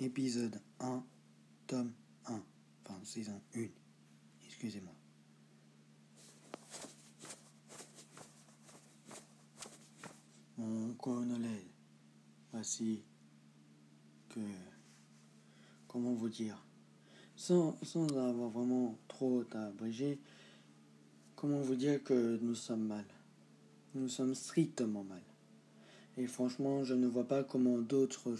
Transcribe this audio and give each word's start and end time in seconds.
épisode 0.00 0.60
1, 0.80 1.04
tome 1.66 1.92
1, 2.26 2.42
enfin 2.84 3.00
saison 3.04 3.40
1. 3.54 3.66
Excusez-moi. 4.46 4.94
Mon 10.58 10.94
colonel, 10.94 11.62
voici 12.52 13.02
que. 14.28 14.40
Comment 15.86 16.14
vous 16.14 16.28
dire 16.28 16.64
sans, 17.34 17.76
sans 17.82 18.06
avoir 18.16 18.50
vraiment 18.50 18.98
trop 19.08 19.42
à 19.54 19.66
abréger, 19.68 20.20
comment 21.34 21.60
vous 21.60 21.74
dire 21.74 22.04
que 22.04 22.38
nous 22.42 22.54
sommes 22.54 22.86
mal 22.86 23.04
Nous 23.94 24.08
sommes 24.08 24.34
strictement 24.34 25.02
mal. 25.02 25.22
Et 26.16 26.26
franchement, 26.26 26.84
je 26.84 26.94
ne 26.94 27.06
vois 27.06 27.26
pas 27.26 27.42
comment 27.42 27.78
d'autres 27.78 28.36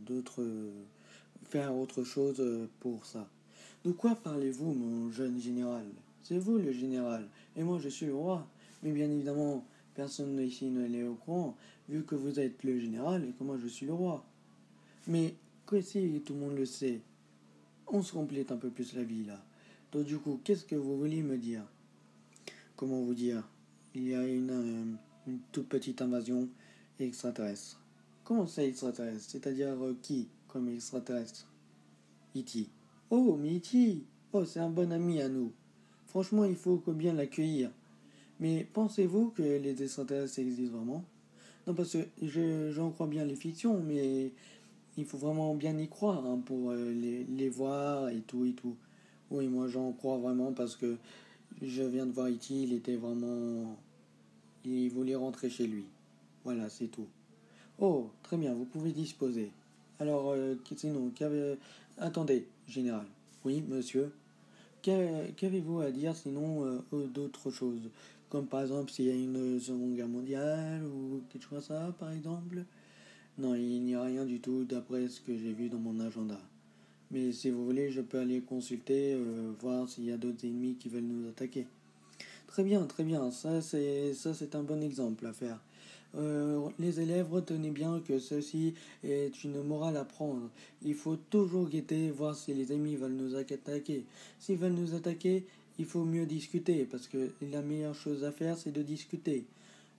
d'autres 0.00 0.42
faire 1.44 1.74
autre 1.74 2.04
chose 2.04 2.42
pour 2.80 3.04
ça. 3.06 3.28
De 3.84 3.92
quoi 3.92 4.14
parlez-vous, 4.16 4.72
mon 4.72 5.10
jeune 5.10 5.40
général? 5.40 5.84
C'est 6.22 6.38
vous 6.38 6.58
le 6.58 6.72
général, 6.72 7.28
et 7.56 7.62
moi 7.62 7.78
je 7.78 7.88
suis 7.88 8.06
le 8.06 8.14
roi. 8.14 8.46
Mais 8.82 8.92
bien 8.92 9.10
évidemment, 9.10 9.64
personne 9.94 10.38
ici 10.40 10.66
ne 10.66 10.86
l'est 10.86 11.04
au 11.04 11.14
courant, 11.14 11.56
vu 11.88 12.04
que 12.04 12.14
vous 12.14 12.38
êtes 12.38 12.62
le 12.64 12.78
général 12.78 13.24
et 13.24 13.32
que 13.32 13.44
moi 13.44 13.56
je 13.60 13.66
suis 13.66 13.86
le 13.86 13.94
roi. 13.94 14.24
Mais 15.06 15.34
que 15.66 15.80
si 15.80 16.22
tout 16.24 16.34
le 16.34 16.40
monde 16.40 16.56
le 16.56 16.66
sait, 16.66 17.00
on 17.86 18.02
se 18.02 18.12
complète 18.12 18.52
un 18.52 18.56
peu 18.56 18.70
plus 18.70 18.94
la 18.94 19.02
vie 19.02 19.24
là. 19.24 19.42
Donc 19.90 20.04
du 20.04 20.18
coup, 20.18 20.40
qu'est-ce 20.44 20.64
que 20.64 20.76
vous 20.76 20.98
voulez 20.98 21.22
me 21.22 21.38
dire? 21.38 21.62
Comment 22.76 23.00
vous 23.00 23.14
dire? 23.14 23.42
Il 23.94 24.08
y 24.08 24.14
a 24.14 24.26
une, 24.26 24.50
euh, 24.50 24.84
une 25.26 25.38
toute 25.50 25.68
petite 25.68 26.02
invasion 26.02 26.48
extraterrestre. 27.00 27.80
Comment 28.22 28.46
ça 28.46 28.62
extraterrestre? 28.64 29.30
C'est-à-dire 29.30 29.82
euh, 29.82 29.96
qui? 30.02 30.28
Extraterrestre 30.66 31.46
E.T. 32.36 32.66
Oh, 33.10 33.36
mais 33.40 33.56
E.T. 33.56 34.02
Oh, 34.32 34.44
c'est 34.44 34.60
un 34.60 34.70
bon 34.70 34.92
ami 34.92 35.20
à 35.22 35.28
nous. 35.28 35.52
Franchement, 36.06 36.44
il 36.44 36.56
faut 36.56 36.82
bien 36.88 37.12
l'accueillir. 37.12 37.70
Mais 38.40 38.66
pensez-vous 38.72 39.30
que 39.30 39.42
les 39.42 39.82
extraterrestres 39.82 40.38
existent 40.38 40.76
vraiment? 40.76 41.04
Non, 41.66 41.74
parce 41.74 41.92
que 41.96 42.70
j'en 42.70 42.90
crois 42.90 43.06
bien 43.06 43.24
les 43.24 43.36
fictions, 43.36 43.82
mais 43.82 44.32
il 44.96 45.04
faut 45.04 45.18
vraiment 45.18 45.54
bien 45.54 45.76
y 45.78 45.88
croire 45.88 46.24
hein, 46.24 46.40
pour 46.44 46.70
euh, 46.70 46.92
les, 46.92 47.24
les, 47.24 47.48
voir 47.48 48.08
et 48.08 48.20
tout 48.20 48.44
et 48.44 48.52
tout. 48.52 48.76
Oui, 49.30 49.48
moi 49.48 49.68
j'en 49.68 49.92
crois 49.92 50.16
vraiment 50.16 50.52
parce 50.52 50.76
que 50.76 50.96
je 51.60 51.82
viens 51.82 52.06
de 52.06 52.12
voir 52.12 52.28
E.T., 52.28 52.54
il 52.54 52.72
était 52.72 52.96
vraiment... 52.96 53.76
Il 54.64 54.90
voulait 54.90 55.14
rentrer 55.14 55.50
chez 55.50 55.66
lui. 55.66 55.84
Voilà, 56.44 56.68
c'est 56.68 56.88
tout. 56.88 57.06
Oh, 57.78 58.10
très 58.22 58.36
bien, 58.36 58.54
vous 58.54 58.64
pouvez 58.64 58.92
disposer. 58.92 59.52
Alors, 60.00 60.30
euh, 60.30 60.54
sinon, 60.76 61.10
attendez, 61.98 62.46
général. 62.68 63.06
Oui, 63.44 63.62
monsieur. 63.68 64.12
Qu'avez-vous 64.82 65.80
à 65.80 65.90
dire 65.90 66.14
sinon 66.14 66.64
euh, 66.92 67.06
d'autres 67.06 67.50
choses? 67.50 67.90
Comme 68.30 68.46
par 68.46 68.62
exemple 68.62 68.90
s'il 68.90 69.06
y 69.06 69.10
a 69.10 69.14
une 69.14 69.58
Seconde 69.58 69.96
Guerre 69.96 70.08
mondiale 70.08 70.82
ou 70.84 71.22
quelque 71.30 71.42
chose 71.42 71.50
comme 71.50 71.76
ça, 71.76 71.94
par 71.98 72.12
exemple? 72.12 72.64
Non, 73.38 73.54
il 73.54 73.82
n'y 73.82 73.94
a 73.94 74.02
rien 74.02 74.24
du 74.24 74.40
tout 74.40 74.64
d'après 74.64 75.08
ce 75.08 75.20
que 75.20 75.36
j'ai 75.36 75.52
vu 75.52 75.68
dans 75.68 75.78
mon 75.78 75.98
agenda. 76.00 76.40
Mais 77.10 77.32
si 77.32 77.50
vous 77.50 77.64
voulez, 77.64 77.90
je 77.90 78.00
peux 78.00 78.18
aller 78.18 78.40
consulter, 78.40 79.14
euh, 79.14 79.52
voir 79.60 79.88
s'il 79.88 80.04
y 80.04 80.12
a 80.12 80.16
d'autres 80.16 80.44
ennemis 80.44 80.74
qui 80.74 80.88
veulent 80.88 81.04
nous 81.04 81.28
attaquer. 81.28 81.66
Très 82.46 82.64
bien, 82.64 82.84
très 82.84 83.04
bien. 83.04 83.30
Ça, 83.30 83.62
c'est 83.62 84.12
ça, 84.14 84.34
c'est 84.34 84.54
un 84.54 84.62
bon 84.62 84.82
exemple 84.82 85.26
à 85.26 85.32
faire. 85.32 85.58
Euh, 86.16 86.68
les 86.78 87.00
élèves, 87.00 87.30
retenez 87.30 87.70
bien 87.70 88.00
que 88.00 88.18
ceci 88.18 88.74
est 89.04 89.44
une 89.44 89.62
morale 89.62 89.96
à 89.96 90.04
prendre. 90.04 90.48
Il 90.82 90.94
faut 90.94 91.16
toujours 91.16 91.68
guetter, 91.68 92.10
voir 92.10 92.34
si 92.34 92.54
les 92.54 92.72
ennemis 92.72 92.96
veulent 92.96 93.12
nous 93.12 93.34
attaquer. 93.36 94.04
S'ils 94.38 94.56
veulent 94.56 94.72
nous 94.72 94.94
attaquer, 94.94 95.44
il 95.78 95.84
faut 95.84 96.04
mieux 96.04 96.26
discuter, 96.26 96.86
parce 96.90 97.06
que 97.06 97.30
la 97.52 97.62
meilleure 97.62 97.94
chose 97.94 98.24
à 98.24 98.32
faire, 98.32 98.56
c'est 98.56 98.72
de 98.72 98.82
discuter. 98.82 99.44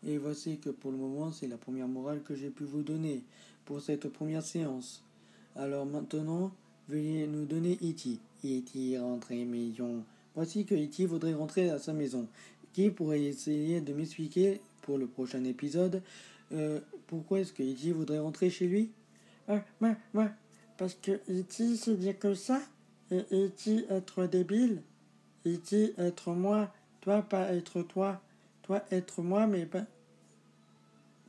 Et 0.05 0.17
voici 0.17 0.57
que 0.57 0.69
pour 0.69 0.91
le 0.91 0.97
moment, 0.97 1.31
c'est 1.31 1.47
la 1.47 1.57
première 1.57 1.87
morale 1.87 2.21
que 2.23 2.35
j'ai 2.35 2.49
pu 2.49 2.63
vous 2.63 2.81
donner 2.81 3.21
pour 3.65 3.81
cette 3.81 4.07
première 4.09 4.43
séance. 4.43 5.03
Alors 5.55 5.85
maintenant, 5.85 6.51
veuillez 6.87 7.27
nous 7.27 7.45
donner 7.45 7.77
E.T. 7.83 8.17
E.T. 8.45 8.99
rentrez 8.99 9.45
maison. 9.45 10.03
Voici 10.35 10.65
que 10.65 10.75
E.T. 10.75 11.05
voudrait 11.05 11.33
rentrer 11.33 11.69
à 11.69 11.79
sa 11.79 11.93
maison. 11.93 12.27
Qui 12.73 12.89
pourrait 12.89 13.23
essayer 13.23 13.81
de 13.81 13.93
m'expliquer 13.93 14.61
pour 14.89 14.97
le 14.97 15.05
prochain 15.05 15.43
épisode. 15.43 16.01
Euh, 16.51 16.79
pourquoi 17.05 17.41
est-ce 17.41 17.53
que 17.53 17.61
E.T. 17.61 17.91
voudrait 17.91 18.17
rentrer 18.17 18.49
chez 18.49 18.65
lui? 18.65 18.89
Euh, 19.47 19.59
ouais, 19.81 19.95
ouais, 20.15 20.29
parce 20.77 20.95
que 20.95 21.11
E.T. 21.29 21.75
c'est 21.75 21.93
dire 21.93 22.17
que 22.17 22.33
ça, 22.33 22.59
et 23.11 23.19
E.T. 23.31 23.85
être 23.91 24.25
débile, 24.25 24.81
E.T. 25.45 25.93
être 25.99 26.31
moi, 26.31 26.73
toi 27.01 27.21
pas 27.21 27.53
être 27.53 27.83
toi, 27.83 28.19
toi 28.63 28.81
être 28.89 29.21
moi, 29.21 29.45
mais 29.45 29.67
pas. 29.67 29.85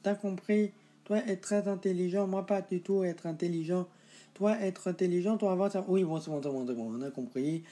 T'as 0.03 0.15
compris 0.15 0.73
Toi 1.05 1.19
être 1.27 1.43
très 1.43 1.69
intelligent, 1.69 2.27
moi 2.27 2.47
pas 2.47 2.63
du 2.63 2.81
tout 2.81 3.05
être 3.05 3.27
intelligent. 3.27 3.87
Toi 4.33 4.59
être 4.63 4.89
intelligent, 4.89 5.37
toi 5.37 5.53
avoir 5.53 5.71
ça. 5.71 5.85
Oui, 5.87 6.03
bon, 6.03 6.19
c'est 6.19 6.31
bon, 6.31 6.41
c'est 6.43 6.49
bon, 6.49 6.65
bon, 6.65 6.99
on 6.99 7.03
a 7.03 7.11
compris. 7.11 7.63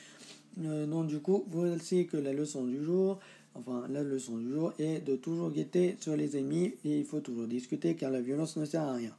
Euh, 0.63 0.87
donc, 0.87 1.07
du 1.07 1.21
coup, 1.21 1.45
voici 1.49 2.07
que 2.07 2.19
la 2.19 2.35
leçon 2.35 2.65
du 2.65 2.85
jour 2.85 3.21
enfin 3.55 3.87
la 3.89 4.03
leçon 4.03 4.39
du 4.39 4.53
jour 4.53 4.73
est 4.79 5.05
de 5.05 5.17
toujours 5.17 5.51
guetter 5.51 5.97
sur 6.01 6.17
les 6.17 6.37
ennemis 6.37 6.75
et 6.85 6.99
il 6.99 7.05
faut 7.05 7.21
toujours 7.21 7.47
discuter 7.47 7.95
car 7.95 8.11
la 8.11 8.21
violence 8.21 8.57
ne 8.57 8.65
sert 8.65 8.83
à 8.83 8.95
rien. 8.95 9.15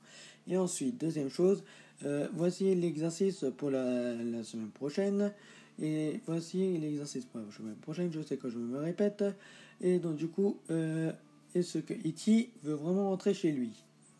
Et 0.47 0.57
ensuite, 0.57 1.00
deuxième 1.00 1.29
chose, 1.29 1.63
euh, 2.06 2.28
voici 2.34 2.73
l'exercice 2.75 3.45
pour 3.57 3.69
la, 3.69 4.44
semaine 4.44 4.69
prochaine. 4.69 5.31
Et 5.81 6.19
voici 6.25 6.78
l'exercice 6.78 7.25
pour 7.25 7.41
la 7.41 7.51
semaine 7.56 7.75
prochaine. 7.75 8.12
Je 8.12 8.22
sais 8.22 8.38
que 8.38 8.50
je 8.50 8.57
me 8.57 8.79
répète. 8.79 9.23
Et 9.81 10.00
donc, 10.00 10.16
du 10.16 10.28
coup, 10.28 10.57
euh, 10.72 11.12
est-ce 11.56 11.79
que 11.79 11.94
Iti 12.06 12.50
veut 12.63 12.73
vraiment 12.73 13.09
rentrer 13.09 13.34
chez 13.34 13.51
lui? 13.51 13.72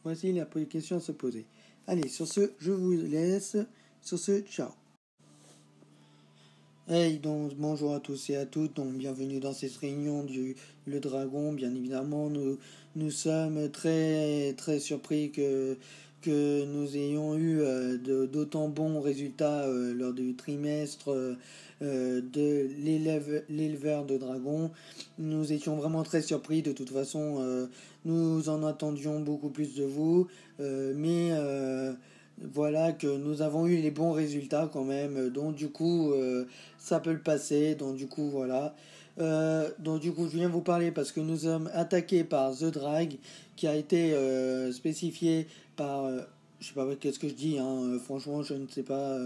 Voici 0.04 0.32
la 0.32 0.46
question 0.46 0.98
à 0.98 1.00
se 1.00 1.12
poser. 1.12 1.46
Allez, 1.88 2.08
sur 2.08 2.28
ce, 2.28 2.52
je 2.60 2.72
vous 2.72 2.92
laisse. 2.92 3.58
Sur 4.02 4.20
ce, 4.20 4.42
ciao. 4.42 4.70
Hey, 6.92 7.20
donc 7.20 7.54
bonjour 7.56 7.94
à 7.94 8.00
tous 8.00 8.32
et 8.32 8.36
à 8.36 8.48
toutes, 8.48 8.78
donc 8.78 8.94
bienvenue 8.94 9.40
dans 9.40 9.54
cette 9.54 9.76
réunion 9.76 10.24
du 10.24 10.56
Le 10.88 11.00
Dragon. 11.00 11.54
Bien 11.54 11.70
évidemment, 11.76 12.32
nous, 12.96 13.12
sommes 13.12 13.70
très 13.70 14.56
très 14.58 14.80
surpris 14.80 15.30
que, 15.30 15.78
que 16.24 16.66
nous 16.66 16.98
ayons 16.98 17.38
eu 17.38 17.60
euh, 17.62 18.26
d'autant 18.26 18.70
bons 18.70 19.02
résultats 19.02 19.66
euh, 19.66 19.94
lors 19.94 20.14
du 20.14 20.34
trimestre 20.34 21.38
euh, 21.84 22.22
de 22.22 22.70
l'éleveur 23.50 24.06
de 24.06 24.18
dragons. 24.18 24.72
Nous 25.20 25.54
étions 25.54 25.76
vraiment 25.76 26.02
très 26.02 26.24
surpris, 26.24 26.64
de 26.64 26.72
toute 26.72 26.90
façon, 26.90 27.70
nous 28.04 28.50
en 28.50 28.64
attendions 28.64 29.20
beaucoup 29.20 29.50
plus 29.50 29.76
de 29.76 29.84
vous, 29.84 30.28
mais 30.58 31.34
voilà 32.42 32.92
que 32.92 33.08
nous 33.08 33.42
avons 33.42 33.68
eu 33.68 33.78
les 33.78 33.92
bons 33.92 34.12
résultats 34.12 34.70
quand 34.72 34.84
même. 34.84 35.30
Donc 35.30 35.56
du 35.56 35.70
coup 35.70 36.12
euh, 36.12 36.46
ça 36.78 37.00
peut 37.00 37.12
le 37.12 37.22
passer. 37.22 37.76
Donc 37.76 37.96
du 37.96 38.08
coup 38.08 38.30
voilà. 38.30 38.76
Euh, 39.20 39.70
donc 39.80 40.02
du 40.02 40.12
coup 40.12 40.28
je 40.28 40.38
viens 40.38 40.48
vous 40.48 40.62
parler 40.62 40.92
parce 40.92 41.12
que 41.12 41.20
nous 41.20 41.40
sommes 41.40 41.70
attaqués 41.74 42.24
par 42.24 42.56
The 42.56 42.66
Drag 42.66 43.18
qui 43.56 43.68
a 43.68 43.76
été 43.76 44.14
euh, 44.14 44.72
spécifié 44.72 45.48
par 45.76 46.10
je 46.60 46.68
sais 46.68 46.74
pas 46.74 46.86
qu'est-ce 47.00 47.20
que 47.20 47.28
je 47.28 47.34
dis 47.34 47.58
hein, 47.58 47.98
franchement 48.04 48.44
je 48.44 48.54
ne 48.54 48.68
sais 48.68 48.84
pas 48.84 49.18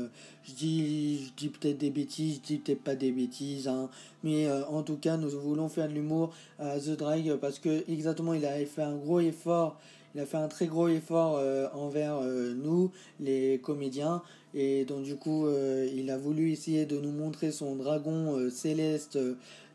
je 0.44 0.54
dis 0.54 1.26
je 1.26 1.32
dis 1.36 1.50
peut-être 1.50 1.78
des 1.80 1.90
bêtises 1.90 2.36
je 2.36 2.42
dis 2.42 2.58
peut-être 2.58 2.82
pas 2.82 2.96
des 2.96 3.12
bêtises 3.12 3.68
hein, 3.68 3.90
mais 4.24 4.48
en 4.52 4.84
tout 4.84 4.98
cas 4.98 5.18
nous 5.18 5.30
voulons 5.30 5.68
faire 5.68 5.88
de 5.88 5.94
l'humour 5.94 6.34
à 6.60 6.80
The 6.80 6.92
Drag 6.92 7.36
parce 7.36 7.60
que 7.60 7.84
exactement 7.92 8.34
il 8.34 8.46
a 8.46 8.64
fait 8.66 8.84
un 8.84 8.96
gros 8.96 9.20
effort 9.20 9.80
il 10.16 10.22
a 10.22 10.26
fait 10.26 10.38
un 10.38 10.48
très 10.48 10.68
gros 10.68 10.88
effort 10.88 11.38
euh, 11.38 11.68
envers 11.74 12.18
euh, 12.18 12.54
nous, 12.54 12.92
les 13.20 13.60
comédiens, 13.64 14.22
et 14.54 14.86
donc 14.86 15.04
du 15.04 15.16
coup, 15.16 15.48
euh, 15.48 15.90
il 15.96 16.12
a 16.12 16.18
voulu 16.18 16.52
essayer 16.52 16.86
de 16.86 17.00
nous 17.00 17.12
montrer 17.12 17.52
son 17.52 17.76
dragon 17.76 18.50
céleste 18.52 19.18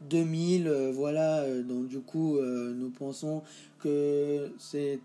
2000. 0.09 0.69
voilà, 0.93 1.45
donc 1.63 1.89
du 1.89 1.99
coup, 1.99 2.39
nous 2.41 2.91
pensons 2.91 3.43
que 3.81 4.53
c'est 4.59 5.01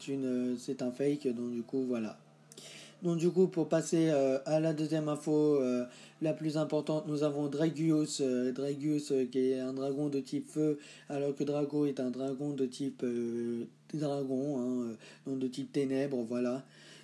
un 0.82 0.92
fake. 0.92 1.28
Donc 1.36 1.52
du 1.52 1.64
coup, 1.64 1.84
voilà. 1.88 2.18
Donc 3.04 3.18
du 3.18 3.30
coup, 3.30 3.48
pour 3.48 3.68
passer 3.68 4.10
à 4.46 4.60
la 4.60 4.74
deuxième 4.74 5.10
info, 5.10 5.60
la 6.22 6.34
plus 6.34 6.58
importante, 6.58 7.06
nous 7.08 7.24
avons 7.24 7.48
Dragius, 7.48 8.22
Dragius 8.22 9.14
qui 9.30 9.52
est 9.52 9.60
un 9.60 9.74
dragon 9.74 10.08
de 10.08 10.22
type 10.22 10.50
feu, 10.50 10.80
alors 11.10 11.36
que 11.36 11.44
Drago 11.44 11.86
est 11.86 12.00
un 12.00 12.10
dragon 12.10 12.52
de 12.52 12.66
type 12.66 13.04
dragon, 13.98 14.60
hein, 14.60 14.96
euh, 15.28 15.36
de 15.36 15.48
type 15.48 15.72
ténèbres, 15.72 16.24
voilà. 16.28 16.64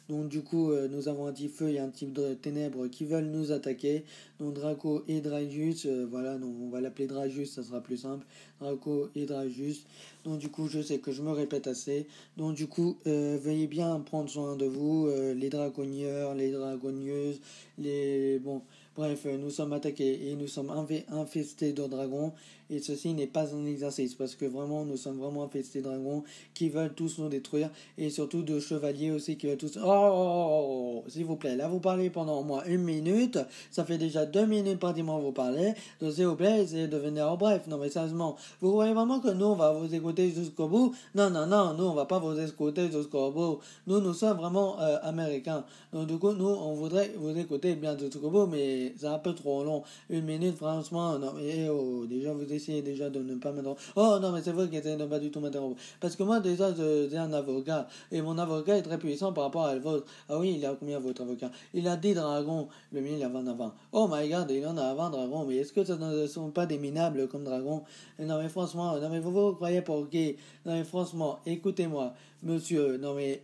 Donc 0.10 0.28
du 0.28 0.42
coup, 0.42 0.72
euh, 0.72 0.88
nous 0.88 1.08
avons 1.08 1.28
un 1.28 1.32
petit 1.32 1.48
feu 1.48 1.70
et 1.70 1.78
un 1.78 1.90
type 1.90 2.14
de 2.14 2.34
ténèbres 2.34 2.88
qui 2.88 3.06
veulent 3.06 3.30
nous 3.30 3.52
attaquer. 3.52 4.04
Donc 4.40 4.56
Draco 4.56 5.04
et 5.08 5.22
Drajus, 5.22 5.86
euh, 5.86 6.08
voilà, 6.10 6.40
donc 6.40 6.56
on 6.60 6.70
va 6.70 6.82
l'appeler 6.82 7.06
Drajus, 7.06 7.46
ça 7.46 7.62
sera 7.62 7.80
plus 7.80 7.98
simple. 7.98 8.26
Draco 8.60 9.10
et 9.16 9.28
Drajus. 9.28 9.86
Donc 10.26 10.40
du 10.40 10.50
coup, 10.50 10.68
je 10.68 10.82
sais 10.82 10.98
que 10.98 11.12
je 11.12 11.22
me 11.22 11.30
répète 11.30 11.68
assez. 11.68 12.08
Donc 12.38 12.56
du 12.56 12.66
coup, 12.66 12.98
euh, 13.06 13.38
veuillez 13.40 13.68
bien 13.68 14.00
prendre 14.00 14.30
soin 14.30 14.56
de 14.56 14.66
vous, 14.66 15.08
les 15.36 15.50
dragonieurs, 15.50 16.34
les 16.34 16.52
dragonieuses, 16.52 17.40
les... 17.78 18.40
Bon, 18.40 18.64
bref, 19.00 19.26
nous 19.26 19.50
sommes 19.50 19.72
attaqués 19.72 20.30
et 20.30 20.36
nous 20.36 20.48
sommes 20.48 20.72
infestés 21.10 21.72
de 21.72 21.88
dragons. 21.88 22.34
Et 22.72 22.80
ceci 22.80 23.16
n'est 23.16 23.26
pas 23.26 23.56
un 23.56 23.66
exercice 23.66 24.14
parce 24.14 24.36
que 24.36 24.46
vraiment 24.46 24.86
nous 24.86 24.96
sommes 24.98 25.18
vraiment 25.18 25.44
infestés 25.44 25.80
de 25.80 25.86
dragons 25.86 26.24
qui 26.54 26.70
veulent 26.70 26.94
tous 26.94 27.18
nous 27.18 27.28
détruire 27.28 27.72
et 27.98 28.12
surtout 28.12 28.44
de 28.44 28.60
chevaliers 28.60 29.10
aussi 29.10 29.38
qui 29.38 29.48
veulent 29.48 29.58
tous. 29.58 29.76
Oh, 29.78 29.88
oh, 29.88 30.12
oh, 30.14 31.04
oh 31.04 31.10
s'il 31.10 31.26
vous 31.26 31.36
plaît, 31.36 31.56
là 31.56 31.68
vous 31.68 31.80
parlez 31.80 32.12
pendant 32.12 32.42
au 32.42 32.44
moins 32.44 32.64
une 32.68 32.84
minute, 32.84 33.40
ça 33.72 33.86
fait 33.86 33.98
déjà 33.98 34.28
deux 34.28 34.46
minutes 34.46 34.78
pratiquement 34.78 35.18
vous 35.18 35.32
parlez. 35.32 35.74
Donc 36.00 36.12
s'il 36.12 36.28
vous 36.28 36.36
plaît, 36.36 36.62
essayez 36.62 36.88
de 36.88 36.98
venir 36.98 37.32
en 37.32 37.38
bref. 37.38 37.66
Non 37.68 37.80
mais 37.80 37.90
sérieusement, 37.90 38.36
vous 38.62 38.72
voyez 38.72 38.94
vraiment 38.94 39.20
que 39.20 39.30
nous 39.30 39.46
on 39.46 39.56
va 39.56 39.72
vous 39.74 39.92
écouter 39.96 40.30
jusqu'au 40.30 40.68
bout? 40.68 40.94
Non, 41.16 41.32
non, 41.32 41.48
non, 41.48 41.74
nous 41.74 41.86
on 41.86 41.96
va 41.96 42.06
pas 42.06 42.20
vous 42.20 42.40
écouter 42.40 42.92
jusqu'au 42.92 43.32
bout. 43.32 43.60
Nous 43.88 44.00
nous 44.00 44.14
sommes 44.14 44.38
vraiment 44.38 44.80
euh, 44.80 44.98
américains. 45.02 45.66
Donc 45.92 46.06
du 46.06 46.20
coup 46.20 46.34
nous 46.34 46.46
on 46.46 46.76
voudrait 46.76 47.14
vous 47.18 47.36
écouter 47.36 47.74
bien 47.74 47.98
jusqu'au 47.98 48.30
bout, 48.30 48.46
mais 48.46 48.89
c'est 48.98 49.08
un 49.08 49.20
peu 49.20 49.34
trop 49.34 49.64
long. 49.64 49.84
Une 50.10 50.26
minute 50.26 50.56
franchement, 50.56 51.18
non 51.20 51.34
mais 51.36 51.66
eh, 51.66 51.70
oh, 51.70 52.06
déjà 52.08 52.34
vous 52.34 52.52
essayez 52.52 52.82
déjà 52.82 53.10
de 53.10 53.20
ne 53.20 53.36
pas 53.36 53.52
m'interrompre. 53.52 53.82
Oh 53.96 54.18
non, 54.22 54.32
mais 54.32 54.42
c'est 54.42 54.52
vrai 54.52 54.68
qu'il 54.68 54.78
essaie 54.80 54.96
de 54.96 55.04
ne 55.04 55.08
pas 55.08 55.20
du 55.20 55.32
tout 55.32 55.40
m'interrompre. 55.40 55.80
Parce 56.00 56.16
que 56.16 56.24
moi, 56.24 56.40
déjà, 56.40 56.74
j'ai 56.74 57.18
un 57.18 57.34
avocat. 57.34 57.88
Et 58.12 58.22
mon 58.22 58.38
avocat 58.38 58.78
est 58.78 58.82
très 58.82 58.98
puissant 58.98 59.34
par 59.34 59.46
rapport 59.46 59.66
à 59.66 59.78
vôtre. 59.78 60.06
Ah 60.28 60.38
oui, 60.40 60.56
il 60.58 60.66
a 60.66 60.76
combien 60.76 61.00
votre 61.00 61.22
avocat 61.22 61.52
Il 61.74 61.88
a 61.88 61.96
10 61.98 62.14
dragons. 62.16 62.68
Le 62.92 63.02
mien, 63.02 63.12
il 63.18 63.24
a 63.24 63.30
20 63.30 63.48
avant. 63.48 63.74
Oh 63.92 64.08
my 64.12 64.28
god, 64.30 64.50
il 64.52 64.66
en 64.66 64.78
a 64.78 64.94
20 64.94 65.10
dragons. 65.10 65.46
Mais 65.46 65.58
est-ce 65.58 65.74
que 65.74 65.84
ce 65.84 65.94
ne 65.94 66.28
sont 66.28 66.50
pas 66.52 66.66
des 66.66 66.78
minables 66.78 67.28
comme 67.28 67.44
dragons 67.44 67.84
Non, 68.20 68.42
mais 68.42 68.50
franchement, 68.50 68.98
non, 69.00 69.10
mais 69.10 69.20
vous 69.20 69.32
vous 69.32 69.54
croyez 69.54 69.82
pour 69.82 70.10
qui? 70.10 70.36
Non, 70.66 70.74
mais 70.74 70.84
franchement, 70.84 71.40
écoutez-moi, 71.46 72.14
monsieur. 72.44 72.98
Non, 72.98 73.14
mais 73.14 73.44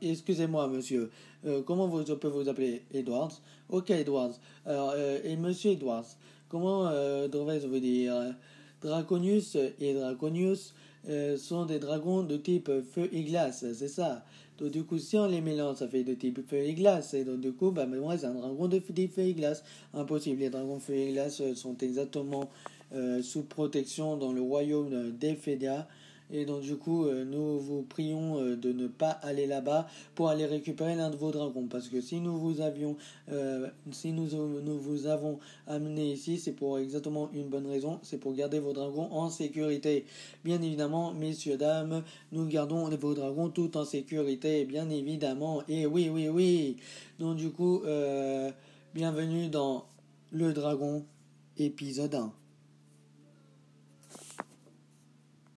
excusez-moi, 0.00 0.68
monsieur. 0.68 1.10
Euh, 1.44 1.62
comment 1.62 1.88
vous, 1.88 2.06
je 2.06 2.12
peux 2.12 2.28
vous 2.28 2.48
appeler 2.48 2.82
Edwards? 2.94 3.32
Ok, 3.68 3.90
Edwards. 3.90 4.34
Alors, 4.64 4.92
euh, 4.94 5.18
et 5.24 5.36
monsieur 5.36 5.72
Edwards, 5.72 6.06
comment 6.48 6.86
euh, 6.86 7.26
devrais-je 7.28 7.66
vous 7.66 7.80
dire? 7.80 8.14
Draconius 8.80 9.56
et 9.80 9.94
Draconius 9.94 10.74
euh, 11.08 11.36
sont 11.36 11.66
des 11.66 11.78
dragons 11.78 12.22
de 12.22 12.36
type 12.36 12.70
feu 12.92 13.08
et 13.12 13.22
glace, 13.22 13.64
c'est 13.74 13.88
ça? 13.88 14.24
Donc 14.58 14.70
du 14.70 14.84
coup, 14.84 14.98
si 14.98 15.16
on 15.16 15.26
les 15.26 15.40
mélange, 15.40 15.76
ça 15.76 15.88
fait 15.88 16.04
de 16.04 16.14
type 16.14 16.46
feu 16.48 16.58
et 16.58 16.74
glace. 16.74 17.14
Et 17.14 17.24
donc 17.24 17.40
du 17.40 17.52
coup, 17.52 17.70
bah, 17.70 17.86
moi, 17.86 18.16
c'est 18.18 18.26
un 18.26 18.34
dragon 18.34 18.68
de 18.68 18.78
type 18.78 19.14
feu 19.14 19.22
et 19.22 19.34
glace. 19.34 19.64
Impossible, 19.94 20.40
les 20.40 20.50
dragons 20.50 20.78
feu 20.78 20.94
et 20.94 21.12
glace 21.12 21.42
sont 21.54 21.76
exactement 21.78 22.50
sous 23.22 23.42
protection 23.42 24.16
dans 24.16 24.32
le 24.32 24.42
royaume 24.42 25.12
d'Ephédia. 25.12 25.88
Et 26.32 26.46
donc 26.46 26.62
du 26.62 26.76
coup, 26.76 27.04
euh, 27.04 27.24
nous 27.24 27.60
vous 27.60 27.82
prions 27.82 28.40
euh, 28.40 28.56
de 28.56 28.72
ne 28.72 28.86
pas 28.88 29.10
aller 29.10 29.46
là-bas 29.46 29.86
pour 30.14 30.30
aller 30.30 30.46
récupérer 30.46 30.96
l'un 30.96 31.10
de 31.10 31.16
vos 31.16 31.30
dragons. 31.30 31.66
Parce 31.66 31.88
que 31.88 32.00
si 32.00 32.20
nous 32.20 32.38
vous 32.38 32.62
avions, 32.62 32.96
euh, 33.30 33.68
si 33.90 34.12
nous, 34.12 34.28
nous 34.62 34.78
vous 34.78 35.06
avons 35.06 35.38
amené 35.66 36.12
ici, 36.12 36.38
c'est 36.38 36.52
pour 36.52 36.78
exactement 36.78 37.30
une 37.34 37.48
bonne 37.48 37.66
raison, 37.66 38.00
c'est 38.02 38.16
pour 38.16 38.32
garder 38.34 38.60
vos 38.60 38.72
dragons 38.72 39.08
en 39.12 39.28
sécurité. 39.28 40.06
Bien 40.42 40.60
évidemment, 40.62 41.12
messieurs, 41.12 41.58
dames, 41.58 42.02
nous 42.32 42.46
gardons 42.46 42.88
vos 42.88 43.14
dragons 43.14 43.50
tout 43.50 43.76
en 43.76 43.84
sécurité, 43.84 44.64
bien 44.64 44.88
évidemment. 44.88 45.62
Et 45.68 45.84
oui, 45.84 46.08
oui, 46.10 46.28
oui. 46.28 46.78
Donc 47.18 47.36
du 47.36 47.50
coup, 47.50 47.82
bienvenue 48.94 49.48
dans 49.48 49.84
Le 50.30 50.52
Dragon, 50.54 51.04
épisode 51.58 52.14
1. 52.14 52.41